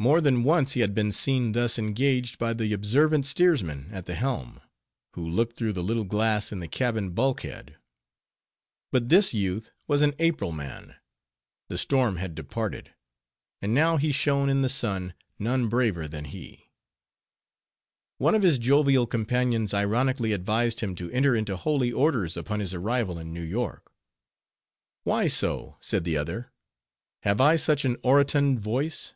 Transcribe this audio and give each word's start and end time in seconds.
More 0.00 0.20
than 0.20 0.44
once 0.44 0.74
had 0.74 0.90
he 0.90 0.94
been 0.94 1.10
seen 1.10 1.50
thus 1.50 1.76
engaged 1.76 2.38
by 2.38 2.54
the 2.54 2.72
observant 2.72 3.26
steersman 3.26 3.88
at 3.90 4.06
the 4.06 4.14
helm: 4.14 4.60
who 5.14 5.28
looked 5.28 5.56
through 5.56 5.72
the 5.72 5.82
little 5.82 6.04
glass 6.04 6.52
in 6.52 6.60
the 6.60 6.68
cabin 6.68 7.10
bulk 7.10 7.40
head. 7.40 7.76
But 8.92 9.08
this 9.08 9.34
youth 9.34 9.72
was 9.88 10.02
an 10.02 10.14
April 10.20 10.52
man; 10.52 10.94
the 11.66 11.76
storm 11.76 12.14
had 12.18 12.36
departed; 12.36 12.94
and 13.60 13.74
now 13.74 13.96
he 13.96 14.12
shone 14.12 14.48
in 14.48 14.62
the 14.62 14.68
sun, 14.68 15.14
none 15.36 15.66
braver 15.68 16.06
than 16.06 16.26
he. 16.26 16.70
One 18.18 18.36
of 18.36 18.42
his 18.44 18.60
jovial 18.60 19.04
companions 19.04 19.74
ironically 19.74 20.30
advised 20.32 20.78
him 20.78 20.94
to 20.94 21.10
enter 21.10 21.34
into 21.34 21.56
holy 21.56 21.90
orders 21.90 22.36
upon 22.36 22.60
his 22.60 22.72
arrival 22.72 23.18
in 23.18 23.32
New 23.34 23.42
York. 23.42 23.92
"Why 25.02 25.26
so?" 25.26 25.76
said 25.80 26.04
the 26.04 26.16
other, 26.16 26.52
"have 27.24 27.40
I 27.40 27.56
such 27.56 27.84
an 27.84 27.96
orotund 28.04 28.60
voice?" 28.60 29.14